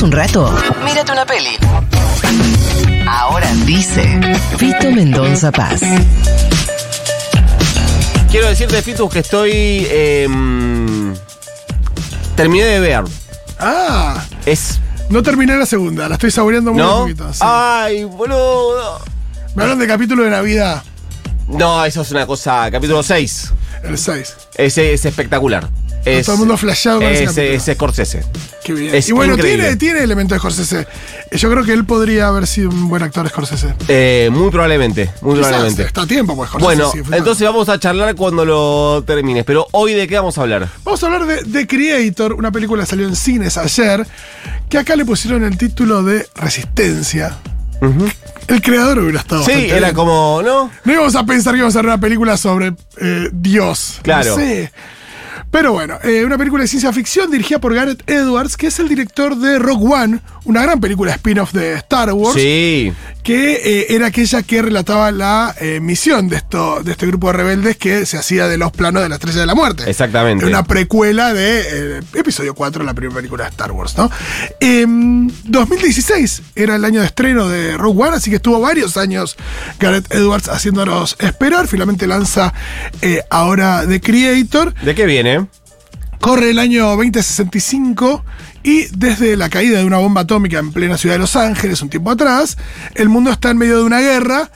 ¿Tenés 0.00 0.02
un 0.02 0.12
rato? 0.12 0.58
Mírate 0.82 1.12
una 1.12 1.26
peli. 1.26 1.50
Ahora 3.06 3.46
Dice 3.66 4.18
Fito 4.56 4.90
Mendonza 4.92 5.52
Paz. 5.52 5.82
Quiero 8.30 8.48
decirte, 8.48 8.80
Fitus, 8.80 9.10
que 9.12 9.18
estoy. 9.18 9.86
em, 9.90 11.14
terminé 12.34 12.64
de 12.64 12.80
ver. 12.80 13.04
Ah, 13.58 14.24
Es. 14.46 14.80
no 15.10 15.22
terminé 15.22 15.54
la 15.56 15.66
segunda, 15.66 16.08
la 16.08 16.14
estoy 16.14 16.30
saboreando 16.30 16.72
muy 16.72 16.80
¿No? 16.82 17.00
poquito. 17.00 17.30
sí. 17.34 17.40
Ay, 17.42 18.04
boludo. 18.04 19.00
Me 19.54 19.64
hablan 19.64 19.78
de 19.80 19.86
capítulo 19.86 20.22
de 20.24 20.30
Navidad, 20.30 20.82
No, 21.46 21.84
eso 21.84 22.00
es 22.00 22.10
una 22.12 22.24
cosa. 22.24 22.70
Capítulo 22.70 23.02
6. 23.02 23.52
el 23.82 23.98
6. 23.98 24.36
Ese 24.54 24.94
es 24.94 25.04
espectacular. 25.04 25.68
Es, 26.04 26.26
todo 26.26 26.36
el 26.36 26.38
mundo 26.40 26.56
flasheado 26.56 27.00
con 27.00 27.08
ese 27.08 27.24
es, 27.24 27.30
capítulo. 27.30 27.56
es 27.56 27.64
Scorsese. 27.64 28.24
Qué 28.64 28.72
bien. 28.72 28.94
Es 28.94 29.08
y 29.08 29.12
bueno, 29.12 29.34
increíble. 29.34 29.64
tiene, 29.64 29.76
tiene 29.76 30.00
elementos 30.02 30.36
de 30.36 30.38
Scorsese. 30.38 30.86
Yo 31.32 31.50
creo 31.50 31.64
que 31.64 31.72
él 31.72 31.84
podría 31.84 32.28
haber 32.28 32.46
sido 32.46 32.70
un 32.70 32.88
buen 32.88 33.02
actor 33.02 33.28
Scorsese. 33.28 33.74
Eh, 33.88 34.30
muy 34.32 34.50
probablemente, 34.50 35.10
muy 35.20 35.34
Quizás, 35.34 35.48
probablemente. 35.48 35.82
Está 35.82 36.02
a 36.02 36.06
tiempo, 36.06 36.34
pues 36.36 36.48
Scorsese. 36.48 36.82
Bueno, 36.82 37.16
entonces 37.16 37.46
vamos 37.46 37.68
a 37.68 37.78
charlar 37.78 38.14
cuando 38.14 38.44
lo 38.44 39.04
termines. 39.06 39.44
Pero 39.44 39.66
hoy, 39.72 39.92
¿de 39.94 40.08
qué 40.08 40.16
vamos 40.16 40.38
a 40.38 40.42
hablar? 40.42 40.68
Vamos 40.84 41.02
a 41.02 41.06
hablar 41.06 41.26
de 41.26 41.44
The 41.44 41.66
Creator, 41.66 42.32
una 42.32 42.50
película 42.50 42.84
que 42.84 42.90
salió 42.90 43.06
en 43.06 43.16
cines 43.16 43.58
ayer, 43.58 44.06
que 44.68 44.78
acá 44.78 44.96
le 44.96 45.04
pusieron 45.04 45.44
el 45.44 45.58
título 45.58 46.02
de 46.02 46.26
Resistencia. 46.34 47.36
El 48.46 48.60
creador 48.62 48.98
hubiera 48.98 49.20
estado. 49.20 49.44
Sí, 49.44 49.52
era 49.52 49.78
bien. 49.78 49.94
como, 49.94 50.42
¿no? 50.42 50.70
No 50.84 50.92
íbamos 50.92 51.14
a 51.14 51.24
pensar 51.24 51.54
que 51.54 51.58
íbamos 51.58 51.76
a 51.76 51.78
ver 51.78 51.86
una 51.86 52.00
película 52.00 52.36
sobre 52.36 52.74
eh, 53.00 53.28
Dios. 53.32 54.00
Claro. 54.02 54.30
No 54.30 54.36
sé. 54.36 54.72
Pero 55.50 55.72
bueno, 55.72 55.98
eh, 56.04 56.24
una 56.24 56.38
película 56.38 56.62
de 56.62 56.68
ciencia 56.68 56.92
ficción 56.92 57.30
dirigida 57.30 57.58
por 57.58 57.74
Gareth 57.74 58.08
Edwards, 58.08 58.56
que 58.56 58.68
es 58.68 58.78
el 58.78 58.88
director 58.88 59.36
de 59.36 59.58
Rogue 59.58 59.94
One, 59.94 60.20
una 60.44 60.62
gran 60.62 60.80
película 60.80 61.12
spin-off 61.12 61.52
de 61.52 61.74
Star 61.74 62.12
Wars. 62.12 62.40
Sí. 62.40 62.92
Que 63.30 63.60
eh, 63.64 63.86
era 63.90 64.08
aquella 64.08 64.42
que 64.42 64.60
relataba 64.60 65.12
la 65.12 65.54
eh, 65.60 65.78
misión 65.78 66.28
de, 66.28 66.34
esto, 66.34 66.82
de 66.82 66.90
este 66.90 67.06
grupo 67.06 67.28
de 67.28 67.34
rebeldes 67.34 67.76
que 67.76 68.04
se 68.04 68.18
hacía 68.18 68.48
de 68.48 68.58
los 68.58 68.72
planos 68.72 69.04
de 69.04 69.08
la 69.08 69.14
Estrella 69.14 69.38
de 69.38 69.46
la 69.46 69.54
Muerte. 69.54 69.88
Exactamente. 69.88 70.44
Una 70.44 70.64
precuela 70.64 71.32
de 71.32 71.98
eh, 71.98 72.00
episodio 72.14 72.56
4, 72.56 72.82
la 72.82 72.92
primera 72.92 73.14
película 73.14 73.44
de 73.44 73.50
Star 73.50 73.70
Wars, 73.70 73.96
¿no? 73.96 74.10
Em, 74.58 75.28
2016 75.44 76.42
era 76.56 76.74
el 76.74 76.84
año 76.84 77.02
de 77.02 77.06
estreno 77.06 77.48
de 77.48 77.76
Rogue 77.76 78.02
One, 78.02 78.16
así 78.16 78.30
que 78.30 78.36
estuvo 78.36 78.58
varios 78.58 78.96
años 78.96 79.36
Gareth 79.78 80.12
Edwards 80.12 80.48
haciéndonos 80.48 81.14
esperar. 81.20 81.68
Finalmente 81.68 82.08
lanza 82.08 82.52
ahora 83.30 83.84
The 83.86 84.00
Creator. 84.00 84.74
¿De 84.74 84.96
qué 84.96 85.06
viene? 85.06 85.46
Corre 86.20 86.50
el 86.50 86.58
año 86.58 86.88
2065 86.96 88.24
y 88.62 88.86
desde 88.96 89.36
la 89.36 89.48
caída 89.48 89.78
de 89.78 89.84
una 89.84 89.98
bomba 89.98 90.22
atómica 90.22 90.58
en 90.58 90.72
plena 90.72 90.98
ciudad 90.98 91.14
de 91.14 91.20
Los 91.20 91.36
Ángeles 91.36 91.82
un 91.82 91.88
tiempo 91.90 92.10
atrás, 92.10 92.58
el 92.94 93.08
mundo 93.08 93.30
está 93.30 93.50
en 93.50 93.58
medio 93.58 93.78
de 93.78 93.84
una 93.84 94.00
guerra 94.00 94.50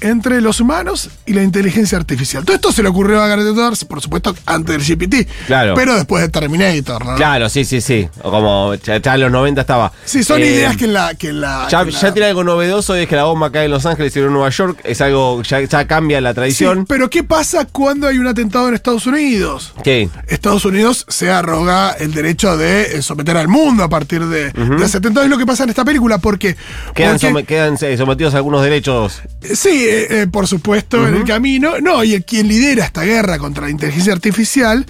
entre 0.00 0.40
los 0.40 0.60
humanos 0.60 1.10
y 1.26 1.32
la 1.32 1.42
inteligencia 1.42 1.98
artificial. 1.98 2.44
Todo 2.44 2.54
esto 2.56 2.72
se 2.72 2.82
le 2.82 2.88
ocurrió 2.88 3.22
a 3.22 3.26
Gareth 3.28 3.46
Edwards, 3.46 3.84
por 3.84 4.00
supuesto, 4.00 4.34
antes 4.46 4.76
del 4.86 4.96
GPT. 4.96 5.28
Claro. 5.46 5.74
Pero 5.74 5.94
después 5.94 6.22
de 6.22 6.28
Terminator, 6.28 7.04
¿no? 7.04 7.14
Claro, 7.16 7.48
sí, 7.48 7.64
sí, 7.64 7.80
sí. 7.80 8.08
O 8.22 8.30
como 8.30 8.74
ya, 8.74 8.98
ya 8.98 9.14
en 9.14 9.20
los 9.20 9.30
90 9.32 9.60
estaba. 9.60 9.92
Sí, 10.04 10.24
son 10.24 10.40
Eh, 10.42 10.46
ideas 10.46 10.76
que 10.76 10.84
en 10.86 10.92
la... 10.94 11.14
Que 11.14 11.28
en 11.28 11.40
la 11.40 11.68
Ya, 11.70 11.84
la- 11.84 12.12
tiene 12.12 12.28
algo 12.28 12.44
novedoso 12.44 12.96
y 12.96 13.02
es 13.02 13.08
que 13.08 13.16
la 13.16 13.24
bomba 13.24 13.50
cae 13.52 13.66
en 13.66 13.70
Los 13.70 13.86
Ángeles 13.86 14.14
y 14.16 14.20
en 14.20 14.32
Nueva 14.32 14.50
York. 14.50 14.78
Es 14.84 15.00
algo, 15.00 15.42
ya, 15.42 15.60
ya 15.62 15.86
cambia 15.86 16.20
la 16.20 16.30
Sí, 16.30 16.34
tradición. 16.34 16.86
pero 16.86 17.10
¿qué 17.10 17.22
pasa 17.24 17.66
cuando 17.66 18.06
hay 18.06 18.18
un 18.18 18.26
atentado 18.26 18.68
en 18.68 18.74
Estados 18.74 19.06
Unidos? 19.06 19.72
¿Qué? 19.84 20.08
Estados 20.28 20.64
Unidos 20.64 21.04
se 21.08 21.30
arroga 21.30 21.90
el 21.92 22.12
derecho 22.12 22.56
de 22.56 22.96
eh, 22.98 23.02
someter 23.02 23.36
al 23.36 23.48
mundo 23.48 23.84
a 23.84 23.88
partir 23.88 24.24
de, 24.26 24.50
de 24.52 24.84
ese 24.84 24.98
atentado. 24.98 25.24
Es 25.24 25.30
lo 25.30 25.38
que 25.38 25.46
pasa 25.46 25.64
en 25.64 25.70
esta 25.70 25.84
película, 25.84 26.18
porque... 26.18 26.56
Quedan, 26.94 27.18
porque- 27.18 27.44
quedan 27.44 27.76
eh, 27.80 27.96
sometidos 27.96 28.34
a 28.34 28.38
algunos 28.38 28.62
derechos. 28.62 29.20
Sí, 29.54 29.86
eh, 29.90 30.06
eh, 30.22 30.26
por 30.30 30.46
supuesto, 30.46 31.06
en 31.06 31.14
el 31.14 31.24
camino. 31.24 31.80
No, 31.80 32.04
y 32.04 32.14
el, 32.14 32.24
quien 32.24 32.48
lidera 32.48 32.84
esta 32.84 33.02
guerra 33.02 33.38
contra 33.38 33.64
la 33.64 33.70
inteligencia 33.70 34.12
artificial, 34.12 34.86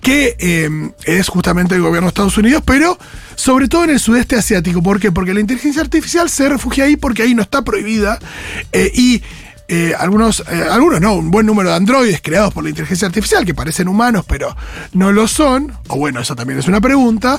que 0.00 0.36
eh, 0.38 0.68
es 1.04 1.28
justamente 1.28 1.74
el 1.74 1.82
gobierno 1.82 2.06
de 2.06 2.08
Estados 2.08 2.36
Unidos, 2.36 2.62
pero 2.64 2.98
sobre 3.36 3.68
todo 3.68 3.84
en 3.84 3.90
el 3.90 4.00
sudeste 4.00 4.36
asiático. 4.36 4.82
¿Por 4.82 4.98
qué? 4.98 5.12
Porque 5.12 5.34
la 5.34 5.40
inteligencia 5.40 5.82
artificial 5.82 6.28
se 6.28 6.48
refugia 6.48 6.84
ahí 6.84 6.96
porque 6.96 7.22
ahí 7.22 7.34
no 7.34 7.42
está 7.42 7.62
prohibida 7.62 8.18
eh, 8.72 8.90
y. 8.94 9.22
eh, 9.72 9.94
algunos, 9.96 10.40
eh, 10.50 10.66
algunos 10.70 11.00
no, 11.00 11.14
un 11.14 11.30
buen 11.30 11.46
número 11.46 11.70
de 11.70 11.76
androides 11.76 12.20
creados 12.20 12.52
por 12.52 12.64
la 12.64 12.70
inteligencia 12.70 13.06
artificial 13.06 13.44
que 13.44 13.54
parecen 13.54 13.86
humanos 13.88 14.24
pero 14.26 14.56
no 14.94 15.12
lo 15.12 15.28
son, 15.28 15.72
o 15.88 15.96
bueno, 15.96 16.20
eso 16.20 16.34
también 16.34 16.58
es 16.58 16.66
una 16.68 16.80
pregunta, 16.80 17.38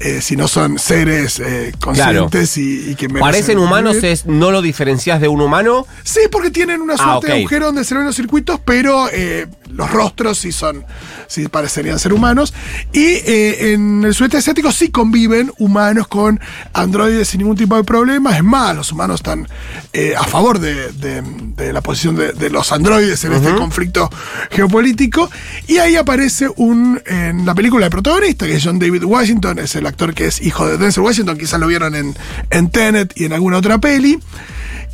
eh, 0.00 0.20
si 0.22 0.36
no 0.36 0.48
son 0.48 0.78
seres 0.78 1.38
eh, 1.40 1.72
conscientes 1.80 2.56
y, 2.56 2.90
y 2.90 2.94
que 2.94 3.08
Parecen 3.08 3.58
humanos, 3.58 3.94
vivir. 3.96 4.10
es 4.10 4.26
no 4.26 4.50
lo 4.50 4.62
diferencias 4.62 5.20
de 5.20 5.28
un 5.28 5.40
humano. 5.40 5.86
Sí, 6.02 6.20
porque 6.32 6.50
tienen 6.50 6.80
una 6.80 6.96
suerte 6.96 7.12
Ah, 7.12 7.18
ok. 7.18 7.24
de 7.26 7.32
agujero 7.40 7.66
donde 7.66 7.84
se 7.84 7.94
ven 7.94 8.04
los 8.04 8.16
circuitos, 8.16 8.58
pero 8.64 9.08
eh, 9.12 9.46
los 9.70 9.90
rostros 9.90 10.38
sí 10.38 10.52
son, 10.52 10.84
sí 11.26 11.48
parecerían 11.48 11.98
ser 11.98 12.12
humanos. 12.12 12.54
Y 12.92 13.04
eh, 13.04 13.72
en 13.72 14.04
el 14.04 14.14
sudeste 14.14 14.38
asiático 14.38 14.72
sí 14.72 14.90
conviven 14.90 15.52
humanos 15.58 16.08
con 16.08 16.40
androides 16.72 17.28
sin 17.28 17.38
ningún 17.40 17.56
tipo 17.56 17.76
de 17.76 17.84
problema. 17.84 18.36
Es 18.36 18.44
más, 18.44 18.74
los 18.76 18.92
humanos 18.92 19.20
están 19.20 19.48
eh, 19.92 20.14
a 20.16 20.24
favor 20.24 20.58
de, 20.58 20.92
de- 20.92 21.22
de 21.56 21.72
la 21.72 21.80
posición 21.80 22.16
de, 22.16 22.32
de 22.32 22.50
los 22.50 22.70
androides 22.72 23.24
en 23.24 23.32
este 23.32 23.54
conflicto 23.54 24.10
geopolítico. 24.50 25.30
Y 25.66 25.78
ahí 25.78 25.96
aparece 25.96 26.48
un, 26.56 27.00
en 27.06 27.44
la 27.46 27.54
película 27.54 27.86
el 27.86 27.90
protagonista, 27.90 28.46
que 28.46 28.56
es 28.56 28.64
John 28.64 28.78
David 28.78 29.04
Washington, 29.04 29.58
es 29.58 29.74
el 29.76 29.86
actor 29.86 30.14
que 30.14 30.26
es 30.26 30.40
hijo 30.42 30.66
de 30.66 30.76
Denzel 30.78 31.02
Washington, 31.02 31.38
quizás 31.38 31.58
lo 31.60 31.66
vieron 31.66 31.94
en, 31.94 32.14
en 32.50 32.70
Tenet 32.70 33.12
y 33.16 33.24
en 33.24 33.32
alguna 33.32 33.56
otra 33.58 33.78
peli, 33.78 34.18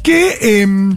que 0.03 0.61
em, 0.63 0.97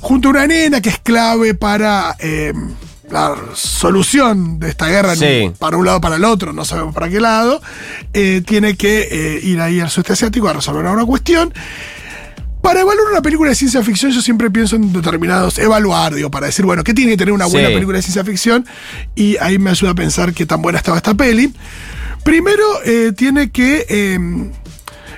junto 0.00 0.28
a 0.28 0.30
una 0.32 0.46
nena 0.46 0.80
que 0.80 0.88
es 0.90 0.98
clave 0.98 1.54
para 1.54 2.16
em, 2.18 2.70
la 3.10 3.34
solución 3.54 4.58
de 4.58 4.68
esta 4.68 4.86
guerra, 4.88 5.16
Sí. 5.16 5.50
para 5.58 5.76
un 5.76 5.84
lado 5.86 5.98
o 5.98 6.00
para 6.00 6.16
el 6.16 6.24
otro, 6.24 6.52
no 6.52 6.64
sabemos 6.64 6.94
para 6.94 7.08
qué 7.08 7.20
lado, 7.20 7.60
eh, 8.12 8.42
tiene 8.46 8.76
que 8.76 9.08
eh, 9.10 9.40
ir 9.42 9.60
ahí 9.60 9.80
al 9.80 9.90
sudeste 9.90 10.12
asiático 10.14 10.48
a 10.48 10.52
resolver 10.52 10.84
una 10.86 11.04
cuestión. 11.04 11.52
Para 12.62 12.80
evaluar 12.80 13.06
una 13.12 13.22
película 13.22 13.50
de 13.50 13.54
ciencia 13.54 13.82
ficción, 13.82 14.10
yo 14.10 14.20
siempre 14.20 14.50
pienso 14.50 14.76
en 14.76 14.92
determinados, 14.92 15.58
evaluar, 15.58 16.14
digo, 16.14 16.30
para 16.30 16.46
decir, 16.46 16.64
bueno, 16.66 16.82
¿qué 16.84 16.92
tiene 16.92 17.12
que 17.12 17.16
tener 17.16 17.32
una 17.32 17.46
buena 17.46 17.68
Sí. 17.68 17.74
película 17.74 17.96
de 17.98 18.02
ciencia 18.02 18.24
ficción? 18.24 18.66
Y 19.14 19.36
ahí 19.38 19.58
me 19.58 19.70
ayuda 19.70 19.92
a 19.92 19.94
pensar 19.94 20.34
qué 20.34 20.44
tan 20.44 20.60
buena 20.60 20.78
estaba 20.78 20.96
esta 20.96 21.14
peli. 21.14 21.52
Primero, 22.24 22.64
eh, 22.84 23.12
tiene 23.16 23.50
que. 23.50 23.86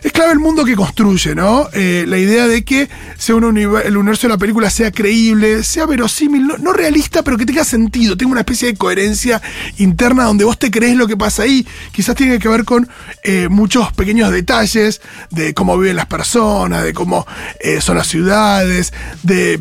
Es 0.03 0.13
clave 0.13 0.33
el 0.33 0.39
mundo 0.39 0.65
que 0.65 0.77
construye, 0.77 1.35
¿no? 1.35 1.69
Eh, 1.73 2.05
la 2.07 2.19
idea 2.19 2.47
de 2.47 2.65
que 2.65 2.89
sea 3.19 3.35
un 3.35 3.45
el 3.59 3.97
universo 3.97 4.27
de 4.27 4.33
la 4.33 4.39
película 4.39 4.71
sea 4.71 4.91
creíble, 4.91 5.63
sea 5.65 5.87
verosímil, 5.87 6.47
no, 6.61 6.73
realista, 6.73 7.23
pero 7.23 7.37
que 7.37 7.47
tenga 7.47 7.65
sentido, 7.65 8.17
tenga 8.17 8.33
una 8.33 8.41
especie 8.41 8.69
de 8.69 8.77
coherencia 8.77 9.43
interna 9.79 10.25
donde 10.25 10.45
vos 10.45 10.59
te 10.59 10.71
crees 10.71 10.97
lo 10.97 11.07
que 11.07 11.17
pasa 11.17 11.43
ahí. 11.43 11.67
Quizás 11.93 12.15
tiene 12.15 12.39
que 12.39 12.49
ver 12.49 12.65
con 12.65 12.89
eh, 13.23 13.49
muchos 13.51 13.93
pequeños 13.93 14.31
detalles 14.31 15.01
de 15.31 15.55
cómo 15.55 15.77
viven 15.79 15.97
las 15.97 16.07
personas, 16.07 16.85
de 16.85 16.95
cómo 16.95 17.27
eh, 17.61 17.81
son 17.81 17.97
las 17.97 18.07
ciudades, 18.07 18.93
de, 19.23 19.61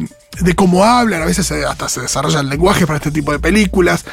cómo 0.55 0.85
hablan, 0.85 1.21
a 1.21 1.25
veces 1.25 1.51
hasta 1.51 1.89
se 1.89 2.01
desarrolla 2.01 2.39
el 2.39 2.49
lenguaje 2.49 2.87
para 2.87 2.97
este 2.97 3.11
tipo 3.11 3.31
de 3.31 3.39
películas. 3.39 4.05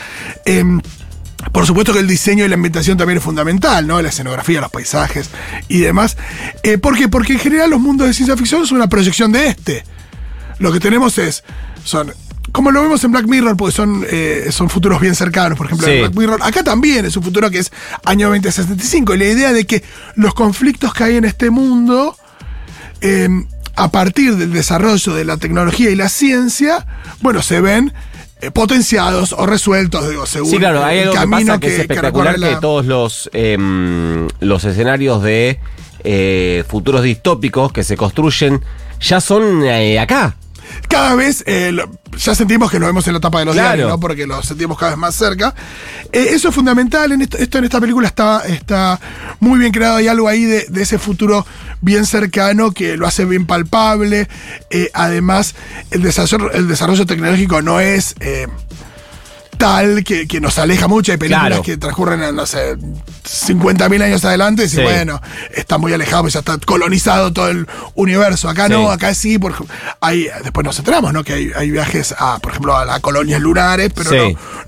Por 1.57 1.65
supuesto 1.65 1.95
que 1.95 2.01
el 2.01 2.07
diseño 2.07 2.45
y 2.45 2.49
la 2.49 2.57
ambientación 2.57 2.99
también 2.99 3.17
es 3.17 3.25
fundamental, 3.25 3.87
¿no? 3.87 4.03
La 4.03 4.11
escenografía, 4.11 4.61
los 4.61 4.71
paisajes 4.71 5.31
y 5.69 5.79
demás. 5.79 6.19
Eh, 6.63 6.77
¿Por 6.77 6.99
qué? 6.99 7.09
Porque 7.09 7.33
en 7.33 7.39
general 7.39 7.71
los 7.71 7.81
mundos 7.81 8.07
de 8.07 8.13
ciencia 8.13 8.37
ficción 8.37 8.67
son 8.67 8.77
una 8.77 8.91
proyección 8.91 9.33
de 9.33 9.49
este. 9.49 9.83
Lo 10.59 10.71
que 10.71 10.81
tenemos 10.81 11.17
es. 11.17 11.45
son 11.83 12.13
como 12.53 12.71
lo 12.71 12.83
vemos 12.83 13.03
en 13.05 13.13
Black 13.13 13.27
Mirror, 13.27 13.57
porque 13.57 13.75
son, 13.75 14.05
eh, 14.07 14.49
son 14.51 14.69
futuros 14.69 15.01
bien 15.01 15.15
cercanos, 15.15 15.57
por 15.57 15.69
ejemplo, 15.69 15.87
Sí. 15.87 15.95
en 15.95 16.01
Black 16.03 16.15
Mirror. 16.15 16.41
Acá 16.43 16.63
también 16.63 17.07
es 17.07 17.17
un 17.17 17.23
futuro 17.23 17.51
que 17.51 17.61
es 17.61 17.73
año 18.05 18.29
2065. 18.29 19.15
Y 19.15 19.19
la 19.19 19.25
idea 19.25 19.53
de 19.55 19.65
que 19.65 19.83
los 20.15 20.35
conflictos 20.35 20.93
que 20.93 21.05
hay 21.05 21.17
en 21.17 21.25
este 21.25 21.49
mundo, 21.49 22.19
eh, 23.01 23.31
a 23.77 23.91
partir 23.91 24.37
del 24.37 24.53
desarrollo 24.53 25.15
de 25.15 25.25
la 25.25 25.39
tecnología 25.39 25.89
y 25.89 25.95
la 25.95 26.11
ciencia, 26.11 26.87
bueno, 27.23 27.41
se 27.41 27.63
ven 27.63 27.95
eh, 28.41 28.51
potenciados 28.51 29.33
o 29.33 29.47
resueltos, 29.47 30.09
digo, 30.09 30.27
según 30.27 30.51
Sí, 30.51 30.59
claro, 30.59 30.85
hay 30.85 30.99
el 30.99 31.03
algo 31.05 31.13
que 31.15 31.19
camino 31.21 31.47
pasa 31.47 31.61
que, 31.61 31.67
es 31.69 31.79
espectacular 31.81 32.35
que, 32.35 32.41
la- 32.41 32.61
todos 32.61 32.85
los, 32.87 33.31
em, 33.33 34.29
los 34.41 34.65
escenarios 34.65 35.23
de 35.23 35.59
eh, 36.05 36.63
futuros 36.69 37.03
distópicos 37.03 37.73
que 37.73 37.83
se 37.83 37.97
construyen 37.97 38.63
ya 39.01 39.21
son 39.21 39.65
eh, 39.65 39.99
acá. 39.99 40.37
Cada 40.89 41.15
vez 41.15 41.43
eh, 41.47 41.71
lo- 41.73 41.91
ya 42.17 42.35
sentimos 42.35 42.71
que 42.71 42.79
lo 42.79 42.87
vemos 42.87 43.07
en 43.09 43.15
la 43.15 43.21
tapa 43.21 43.41
de 43.41 43.45
los 43.47 43.55
Claro. 43.55 43.69
diarios, 43.69 43.89
¿no? 43.91 44.01
Porque 44.01 44.27
lo 44.27 44.43
sentimos 44.43 44.79
cada 44.79 44.93
vez 44.93 44.99
más 44.99 45.15
cerca. 45.15 45.55
Eh, 46.13 46.29
eso 46.31 46.49
es 46.49 46.55
fundamental. 46.55 47.13
En 47.13 47.23
esto, 47.23 47.37
esto 47.39 47.59
en 47.59 47.65
esta 47.65 47.81
película 47.81 48.07
está, 48.09 48.43
está 48.47 48.99
muy 49.41 49.59
bien 49.59 49.73
creado. 49.73 49.97
Hay 49.97 50.09
algo 50.09 50.29
ahí 50.29 50.45
de, 50.45 50.67
de 50.69 50.83
ese 50.83 50.99
futuro 50.99 51.47
bien 51.83 52.07
cercano 52.07 52.71
que 52.73 52.97
lo 52.97 53.07
hace 53.07 53.25
bien 53.27 53.47
palpable. 53.47 54.29
Eh, 54.71 54.91
además, 54.95 55.55
el 55.91 56.03
desarrollo, 56.03 56.51
el 56.53 56.69
desarrollo 56.69 57.05
tecnológico 57.07 57.61
no 57.63 57.81
es. 57.81 58.15
Tal 59.57 60.05
que, 60.05 60.27
que 60.29 60.41
nos 60.41 60.59
aleja 60.59 60.89
mucho. 60.89 61.13
Hay 61.13 61.19
películas 61.19 61.47
Claro. 61.49 61.63
que 61.63 61.77
transcurren, 61.77 62.23
en, 62.23 62.37
no 62.37 62.47
sé, 62.47 62.77
50.000 63.25 64.03
años 64.03 64.25
adelante 64.25 64.65
y 64.65 64.69
Sí. 64.69 64.81
bueno, 64.83 65.21
está 65.55 65.79
muy 65.79 65.93
alejado, 65.93 66.23
pues 66.23 66.35
ya 66.35 66.41
está 66.41 66.59
colonizado 66.59 67.33
todo 67.33 67.49
el 67.49 67.67
universo. 67.95 68.49
Acá 68.49 68.69
no, 68.69 68.91
acá 68.91 69.15
sí, 69.15 69.39
por, 69.39 69.55
hay, 70.01 70.29
después 70.43 70.65
nos 70.65 70.79
enteramos, 70.79 71.13
¿no? 71.13 71.25
Que 71.25 71.33
hay, 71.35 71.51
hay 71.57 71.71
viajes 71.71 72.15
a, 72.19 72.39
por 72.39 72.53
ejemplo, 72.53 72.77
a 72.77 72.85
las 72.85 73.01
colonias 73.01 73.41
lunares, 73.41 73.91
pero 73.95 74.11
Sí. 74.11 74.17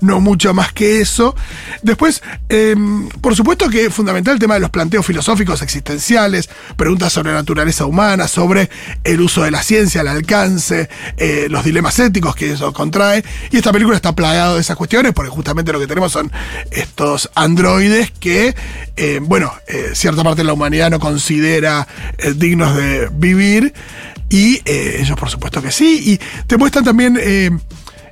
no, 0.01 0.15
no 0.15 0.19
mucho 0.21 0.53
más 0.53 0.73
que 0.73 1.01
eso. 1.01 1.35
Después, 1.81 2.21
eh, 2.49 2.75
por 3.21 3.35
supuesto 3.35 3.69
que 3.69 3.85
es 3.85 3.93
fundamental 3.93 4.33
el 4.33 4.39
tema 4.39 4.55
de 4.55 4.59
los 4.59 4.69
planteos 4.69 5.05
filosóficos 5.05 5.61
existenciales, 5.61 6.49
preguntas 6.75 7.13
sobre 7.13 7.31
la 7.31 7.37
naturaleza 7.37 7.85
humana, 7.85 8.27
sobre 8.27 8.69
el 9.03 9.21
uso 9.21 9.43
de 9.43 9.51
la 9.51 9.63
ciencia, 9.63 10.01
el 10.01 10.07
alcance, 10.07 10.89
eh, 11.17 11.47
los 11.49 11.63
dilemas 11.63 11.97
éticos 11.99 12.35
que 12.35 12.51
eso 12.53 12.73
contrae. 12.73 13.23
Y 13.51 13.57
esta 13.57 13.71
película 13.71 13.95
está 13.95 14.13
plagado 14.13 14.55
de 14.55 14.61
esas 14.61 14.75
cuestiones, 14.79 15.13
porque 15.13 15.29
justamente 15.29 15.71
lo 15.71 15.79
que 15.79 15.85
tenemos 15.85 16.11
son 16.11 16.31
estos 16.71 17.29
androides 17.35 18.09
que, 18.11 18.55
eh, 18.95 19.19
bueno, 19.21 19.53
eh, 19.67 19.91
cierta 19.93 20.23
parte 20.23 20.37
de 20.41 20.45
la 20.45 20.53
humanidad 20.53 20.89
no 20.89 20.99
considera 20.99 21.87
eh, 22.17 22.33
dignos 22.35 22.75
de 22.75 23.09
vivir. 23.13 23.73
Y 24.31 24.61
ellos, 24.65 25.17
por 25.19 25.29
supuesto 25.29 25.61
que 25.61 25.71
sí. 25.71 26.01
Y 26.13 26.19
te 26.45 26.55
muestran 26.57 26.83
también 26.85 27.17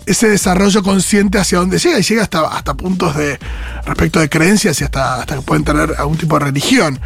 ese 0.08 0.30
desarrollo 0.30 0.82
consciente 0.82 1.38
hacia 1.38 1.60
dónde 1.60 1.78
llega 1.78 2.00
y 2.00 2.02
llega 2.02 2.24
hasta, 2.24 2.48
hasta 2.48 2.74
puntos 2.74 3.16
de 3.16 3.38
respecto 3.86 4.20
de 4.20 4.28
creencias 4.28 4.82
y 4.82 4.84
hasta, 4.84 5.20
hasta 5.22 5.36
que 5.36 5.42
pueden 5.44 5.64
tener 5.64 5.94
algún 5.98 6.18
tipo 6.18 6.40
de 6.40 6.46
religión. 6.46 7.00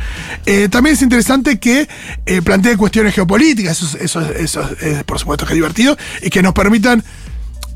También 0.69 0.93
es 0.95 1.01
interesante 1.01 1.59
que 1.59 1.89
eh, 2.25 2.41
plantee 2.41 2.77
cuestiones 2.77 3.13
geopolíticas, 3.13 3.81
eso, 3.81 3.97
es- 3.97 4.03
eso, 4.03 4.21
es- 4.21 4.39
eso 4.55 4.69
es 4.79 5.03
por 5.03 5.19
supuesto 5.19 5.45
que 5.45 5.53
es 5.53 5.55
divertido, 5.55 5.97
y 6.21 6.29
que 6.29 6.41
nos 6.41 6.53
permitan 6.53 7.03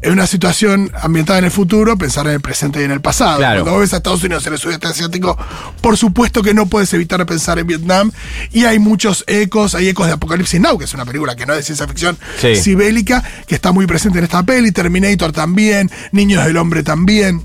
en 0.06 0.14
una 0.14 0.28
situación 0.28 0.92
ambientada 1.02 1.40
en 1.40 1.46
el 1.46 1.52
futuro, 1.52 1.98
pensar 1.98 2.28
en 2.28 2.34
el 2.34 2.42
presente 2.42 2.80
y 2.80 2.84
en 2.84 2.92
el 2.92 3.02
pasado. 3.02 3.38
Claro. 3.38 3.64
Cuando 3.64 3.80
ves 3.80 3.94
a 3.94 3.98
Estados 3.98 4.24
Unidos 4.24 4.46
en 4.46 4.54
el 4.54 4.60
sudeste 4.60 4.88
asiático, 4.88 5.38
por 5.82 5.98
supuesto 5.98 6.44
que 6.44 6.54
no 6.54 6.68
puedes 6.68 6.94
evitar 6.94 7.26
pensar 7.26 7.58
en 7.58 7.66
Vietnam. 7.68 8.12
Y 8.52 8.66
hay 8.66 8.78
muchos 8.78 9.24
ecos, 9.28 9.74
hay 9.74 9.90
ecos 9.90 10.06
de 10.08 10.14
Apocalipsis 10.14 10.60
Now, 10.62 10.78
que 10.78 10.86
es 10.86 10.94
una 10.94 11.06
película 11.06 11.36
que 11.36 11.46
no 11.46 11.54
es 11.54 11.60
de 11.60 11.64
ciencia 11.64 11.88
ficción, 11.88 12.18
Sí. 12.40 12.56
sí 12.56 12.76
bélica, 12.76 13.24
que 13.48 13.56
está 13.56 13.72
muy 13.72 13.88
presente 13.88 14.20
en 14.20 14.26
esta 14.26 14.44
peli. 14.44 14.72
Terminator 14.72 15.32
también, 15.32 15.90
Niños 16.12 16.46
del 16.46 16.58
Hombre 16.58 16.84
también 16.84 17.44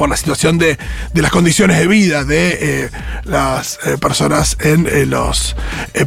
por 0.00 0.08
la 0.08 0.16
situación 0.16 0.56
de, 0.56 0.78
de 1.12 1.20
las 1.20 1.30
condiciones 1.30 1.78
de 1.78 1.86
vida 1.86 2.24
de 2.24 2.84
eh, 2.84 2.90
las 3.24 3.78
eh, 3.84 3.98
personas 3.98 4.56
en 4.60 4.86
eh, 4.86 5.04
los 5.04 5.54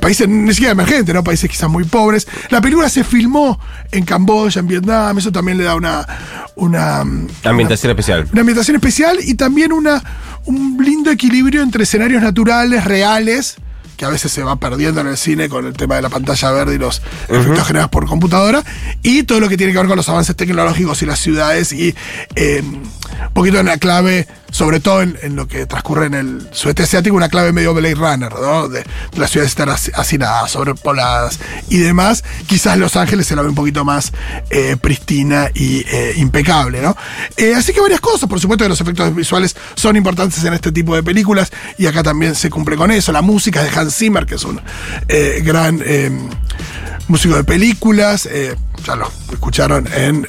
países, 0.01 0.27
ni 0.27 0.51
siquiera 0.51 0.71
emergentes, 0.71 1.13
¿no? 1.13 1.23
Países 1.23 1.47
quizás 1.47 1.69
muy 1.69 1.83
pobres. 1.83 2.27
La 2.49 2.59
película 2.59 2.89
se 2.89 3.03
filmó 3.03 3.59
en 3.91 4.03
Camboya, 4.03 4.61
en 4.61 4.67
Vietnam, 4.67 5.15
eso 5.19 5.31
también 5.31 5.59
le 5.59 5.65
da 5.65 5.75
una. 5.75 6.07
una 6.55 7.01
Ambientación 7.43 7.91
especial. 7.91 8.27
una 8.31 8.41
ambientación 8.41 8.77
especial 8.77 9.19
y 9.21 9.35
también 9.35 9.71
una, 9.71 10.03
un 10.45 10.75
lindo 10.83 11.11
equilibrio 11.11 11.61
entre 11.61 11.83
escenarios 11.83 12.23
naturales, 12.23 12.85
reales, 12.85 13.57
que 14.03 14.07
a 14.07 14.09
veces 14.09 14.33
se 14.33 14.44
va 14.44 14.57
perdiendo 14.57 15.00
en 15.00 15.07
el 15.07 15.15
cine 15.15 15.47
con 15.47 15.65
el 15.65 15.71
tema 15.71 15.95
de 15.95 16.01
la 16.01 16.09
pantalla 16.09 16.51
verde 16.51 16.75
y 16.75 16.77
los 16.77 17.01
efectos 17.29 17.65
generados 17.65 17.89
por 17.89 18.05
computadora, 18.05 18.61
y 19.01 19.23
todo 19.23 19.39
lo 19.39 19.47
que 19.47 19.55
tiene 19.55 19.71
que 19.71 19.79
ver 19.79 19.88
con 19.88 19.95
los 19.95 20.09
avances 20.09 20.35
tecnológicos 20.35 21.01
y 21.01 21.05
las 21.05 21.19
ciudades, 21.19 21.71
y 21.71 21.95
eh, 22.35 22.61
un 22.61 23.33
poquito 23.33 23.59
en 23.59 23.67
la 23.67 23.77
clave, 23.77 24.27
sobre 24.53 24.79
todo 24.79 25.01
en, 25.01 25.35
lo 25.35 25.47
que 25.47 25.65
transcurre 25.65 26.05
en 26.05 26.13
el 26.13 26.47
sudeste 26.51 26.83
asiático, 26.83 27.15
una 27.15 27.27
clave 27.27 27.51
medio 27.51 27.73
Blade 27.73 27.95
Runner, 27.95 28.31
¿no? 28.31 28.69
De, 28.69 28.85
las 29.17 29.31
ciudades 29.31 29.57
haci- 29.57 29.91
hacinadas, 29.95 30.51
sobrepobladas 30.51 31.39
y 31.69 31.79
demás. 31.79 32.23
Quizás 32.45 32.77
Los 32.77 32.95
Ángeles 32.95 33.25
se 33.25 33.35
la 33.35 33.41
ve 33.41 33.50
un 33.50 33.55
poquito 33.55 33.83
más 33.83 34.13
eh, 34.51 34.77
pristina 34.79 35.50
y 35.55 35.79
eh, 35.88 36.13
impecable, 36.17 36.83
¿no? 36.83 36.95
Eh, 37.35 37.55
así 37.55 37.73
que 37.73 37.81
varias 37.81 38.00
cosas, 38.00 38.29
por 38.29 38.39
supuesto 38.39 38.63
que 38.63 38.69
los 38.69 38.79
efectos 38.79 39.15
visuales 39.15 39.55
son 39.73 39.95
importantes 39.95 40.44
en 40.44 40.53
este 40.53 40.71
tipo 40.71 40.95
de 40.95 41.01
películas 41.01 41.51
y 41.79 41.88
acá 41.88 42.03
también 42.03 42.35
se 42.35 42.51
cumple 42.51 42.77
con 42.77 42.91
eso. 42.91 43.11
La 43.11 43.23
música 43.23 43.63
de 43.63 43.69
Hans 43.69 43.95
Zimmer, 43.95 44.27
que 44.27 44.35
es 44.35 44.44
un 44.44 44.61
gran 45.44 45.83
músico 47.07 47.35
de 47.35 47.44
películas, 47.44 48.29
ya 48.85 48.95
lo 48.95 49.11
escucharon 49.31 49.89
en 49.95 50.27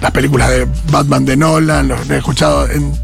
las 0.00 0.10
películas 0.10 0.48
de 0.48 0.66
Batman 0.90 1.26
de 1.26 1.36
Nolan, 1.36 1.88
lo 1.88 1.96
he 2.14 2.16
escuchado 2.16 2.66
en 2.70 2.98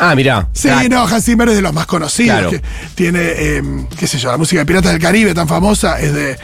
Ah, 0.00 0.14
mirá. 0.14 0.48
Sí, 0.52 0.68
no, 0.90 1.04
Hans 1.06 1.24
Zimmer 1.24 1.48
es 1.48 1.56
de 1.56 1.62
los 1.62 1.72
más 1.72 1.86
conocidos. 1.86 2.38
Claro. 2.38 2.50
Que 2.50 2.62
tiene, 2.94 3.20
eh, 3.20 3.62
qué 3.98 4.06
sé 4.06 4.18
yo, 4.18 4.30
la 4.30 4.38
música 4.38 4.60
de 4.60 4.66
Piratas 4.66 4.92
del 4.92 5.00
Caribe 5.00 5.34
tan 5.34 5.48
famosa 5.48 6.00
es 6.00 6.12
de, 6.14 6.38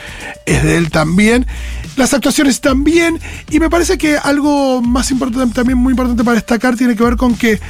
es 0.46 0.62
de 0.62 0.76
él 0.76 0.90
también. 0.90 1.46
Las 1.96 2.14
actuaciones 2.14 2.60
también. 2.60 3.20
Y 3.50 3.60
me 3.60 3.70
parece 3.70 3.98
que 3.98 4.16
algo 4.16 4.82
más 4.82 5.10
importante, 5.10 5.54
también 5.54 5.78
muy 5.78 5.92
importante 5.92 6.24
para 6.24 6.36
destacar, 6.36 6.76
tiene 6.76 6.96
que 6.96 7.04
ver 7.04 7.16
con 7.16 7.36
que. 7.36 7.60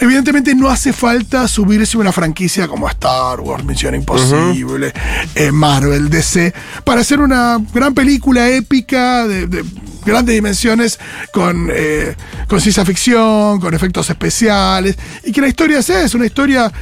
Evidentemente 0.00 0.54
no 0.54 0.68
hace 0.68 0.92
falta 0.92 1.48
subirse 1.48 1.98
una 1.98 2.12
franquicia 2.12 2.68
como 2.68 2.88
Star 2.88 3.40
Wars, 3.40 3.64
Misión 3.64 3.96
Imposible, 3.96 4.92
eh, 5.34 5.50
Marvel, 5.50 6.08
DC, 6.08 6.54
para 6.84 7.00
hacer 7.00 7.18
una 7.18 7.58
gran 7.74 7.94
película 7.94 8.48
épica 8.48 9.26
de, 9.26 9.48
de 9.48 9.64
grandes 10.04 10.34
dimensiones 10.34 10.98
con, 11.32 11.70
eh, 11.72 12.14
con 12.48 12.60
ciencia 12.60 12.84
ficción, 12.84 13.60
con 13.60 13.74
efectos 13.74 14.08
especiales, 14.10 14.96
y 15.24 15.32
que 15.32 15.40
la 15.40 15.48
historia 15.48 15.82
sea, 15.82 16.02
es 16.02 16.14
una 16.14 16.26
historia 16.26 16.72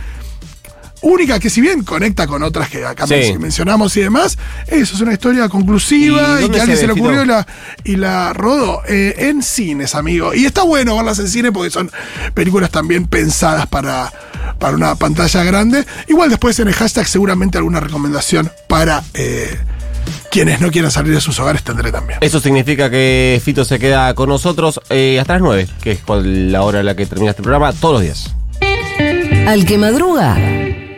única 1.03 1.39
que 1.39 1.51
si 1.51 1.61
bien 1.61 1.85
conecta 1.85 2.27
con 2.27 2.43
otras 2.43 2.69
que 2.69 2.85
acá 2.85 3.07
Sí. 3.07 3.37
mencionamos 3.39 3.97
y 3.97 4.01
demás, 4.01 4.39
eso 4.67 4.95
es 4.95 5.01
una 5.01 5.13
historia 5.13 5.49
conclusiva 5.49 6.41
¿Y 6.43 6.49
que 6.49 6.59
a 6.59 6.63
alguien 6.63 6.77
se 6.77 6.81
se 6.83 6.87
le 6.87 6.95
ocurrió 6.95 7.19
y 7.19 7.25
Fito? 7.25 7.33
la, 7.35 7.47
y 7.85 7.97
la 7.97 8.33
rodó 8.33 8.83
eh, 8.89 9.15
en 9.19 9.43
cines, 9.43 9.95
amigo. 9.95 10.35
Y 10.35 10.47
está 10.47 10.63
bueno 10.63 10.97
verlas 10.97 11.19
en 11.19 11.29
cine 11.29 11.53
porque 11.53 11.71
son 11.71 11.91
películas 12.35 12.71
también 12.71 13.07
pensadas 13.07 13.67
para, 13.67 14.11
para 14.59 14.75
una 14.75 14.95
pantalla 14.97 15.45
grande. 15.45 15.85
Igual 16.09 16.31
después 16.31 16.59
en 16.59 16.69
el 16.69 16.75
hashtag 16.75 17.07
seguramente 17.07 17.59
alguna 17.59 17.79
recomendación 17.79 18.51
para 18.67 19.05
eh, 19.15 19.57
quienes 20.31 20.61
no 20.61 20.71
quieran 20.71 20.91
salir 20.91 21.15
de 21.15 21.21
sus 21.21 21.39
hogares 21.39 21.63
tendré 21.63 21.93
también. 21.93 22.19
Eso 22.23 22.41
significa 22.41 22.91
que 22.91 23.41
Fito 23.45 23.65
se 23.65 23.79
queda 23.79 24.15
con 24.15 24.29
nosotros 24.29 24.81
eh, 24.91 25.19
hasta 25.21 25.35
las 25.35 25.43
9, 25.43 25.69
que 25.81 25.93
es 25.93 26.01
la 26.07 26.63
hora 26.63 26.81
en 26.81 26.87
la 26.87 26.95
que 26.95 27.07
termina 27.07 27.31
este 27.31 27.43
programa, 27.43 27.73
todos 27.73 27.95
los 27.95 28.03
días. 28.03 28.35
Al 29.47 29.65
que 29.65 29.79
madruga, 29.79 30.37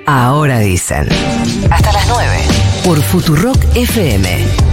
ahora 0.06 0.60
dicen. 0.60 1.08
Hasta 1.70 1.92
las 1.92 2.06
9. 2.08 2.28
Por 2.84 3.02
Futurock 3.02 3.58
FM. 3.74 4.67